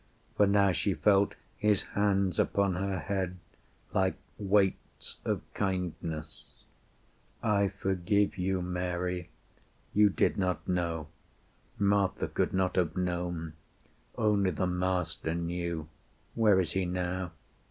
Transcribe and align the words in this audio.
For 0.35 0.47
now 0.47 0.71
she 0.71 0.95
felt 0.95 1.35
his 1.57 1.83
hands 1.93 2.39
upon 2.39 2.73
her 2.77 2.97
head, 2.97 3.37
Like 3.93 4.15
weights 4.39 5.17
of 5.23 5.41
kindness: 5.53 6.63
"I 7.43 7.67
forgive 7.67 8.35
you, 8.35 8.63
Mary.... 8.63 9.29
You 9.93 10.09
did 10.09 10.39
not 10.39 10.67
know 10.67 11.09
Martha 11.77 12.27
could 12.27 12.51
not 12.51 12.77
have 12.77 12.97
known 12.97 13.53
Only 14.17 14.49
the 14.49 14.65
Master 14.65 15.35
knew.... 15.35 15.87
Where 16.33 16.59
is 16.59 16.71
He 16.71 16.83
now? 16.85 17.33